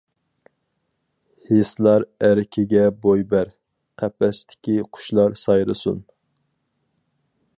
ھېسلار 1.49 2.05
ئەركىگە 2.27 2.87
بوي 3.03 3.21
بەر، 3.35 3.51
قەپەستىكى 4.03 4.79
قۇشلار 4.97 5.39
سايرىسۇن! 5.45 6.05